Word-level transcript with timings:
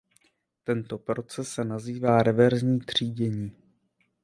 Tento 0.63 0.97
proces 0.97 1.49
se 1.51 1.63
nazývá 1.65 2.23
„reverzní 2.23 2.79
třídění“. 2.79 3.51